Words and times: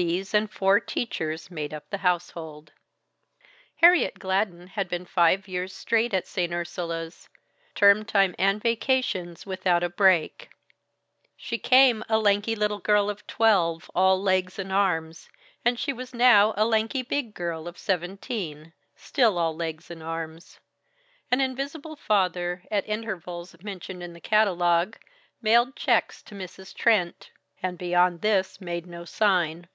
These 0.00 0.32
and 0.32 0.48
four 0.48 0.78
teachers 0.78 1.50
made 1.50 1.74
up 1.74 1.90
the 1.90 1.98
household. 1.98 2.70
Harriet 3.78 4.16
Gladden 4.20 4.68
had 4.68 4.88
been 4.88 5.04
five 5.04 5.48
years 5.48 5.72
straight 5.72 6.14
at 6.14 6.24
St. 6.28 6.52
Ursula's 6.52 7.28
term 7.74 8.04
time 8.04 8.32
and 8.38 8.62
vacations 8.62 9.44
without 9.44 9.82
a 9.82 9.88
break. 9.88 10.50
She 11.36 11.58
came 11.58 12.04
a 12.08 12.16
lanky 12.16 12.54
little 12.54 12.78
girl 12.78 13.10
of 13.10 13.26
twelve, 13.26 13.90
all 13.92 14.22
legs 14.22 14.56
and 14.56 14.72
arms, 14.72 15.28
and 15.64 15.80
she 15.80 15.92
was 15.92 16.14
now 16.14 16.54
a 16.56 16.64
lanky 16.64 17.02
big 17.02 17.34
girl 17.34 17.66
of 17.66 17.76
seventeen, 17.76 18.74
still 18.94 19.36
all 19.36 19.56
legs 19.56 19.90
and 19.90 20.00
arms. 20.00 20.60
An 21.28 21.40
invisible 21.40 21.96
father, 21.96 22.62
at 22.70 22.88
intervals 22.88 23.56
mentioned 23.64 24.04
in 24.04 24.12
the 24.12 24.20
catalogue, 24.20 24.96
mailed 25.42 25.74
checks 25.74 26.22
to 26.22 26.36
Mrs. 26.36 26.72
Trent; 26.72 27.32
and 27.60 27.76
beyond 27.76 28.20
this 28.20 28.60
made 28.60 28.86
no 28.86 29.04
sign. 29.04 29.66